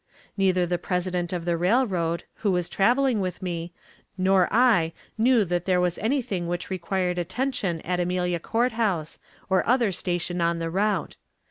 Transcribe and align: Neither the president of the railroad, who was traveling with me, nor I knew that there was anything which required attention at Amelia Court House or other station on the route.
Neither 0.35 0.65
the 0.65 0.79
president 0.79 1.31
of 1.31 1.45
the 1.45 1.55
railroad, 1.55 2.23
who 2.37 2.51
was 2.51 2.69
traveling 2.69 3.21
with 3.21 3.43
me, 3.43 3.71
nor 4.17 4.47
I 4.51 4.93
knew 5.15 5.45
that 5.45 5.65
there 5.65 5.79
was 5.79 5.99
anything 5.99 6.47
which 6.47 6.71
required 6.71 7.19
attention 7.19 7.81
at 7.81 7.99
Amelia 7.99 8.39
Court 8.39 8.71
House 8.71 9.19
or 9.47 9.63
other 9.67 9.91
station 9.91 10.41
on 10.41 10.57
the 10.57 10.71
route. 10.71 11.17